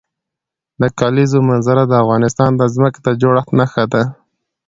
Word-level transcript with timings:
د 0.81 0.83
کلیزو 0.99 1.39
منظره 1.49 1.83
د 1.87 1.93
افغانستان 2.03 2.51
د 2.57 2.63
ځمکې 2.75 2.99
د 3.05 3.07
جوړښت 3.21 3.49
نښه 3.59 3.83
ده. 3.93 4.03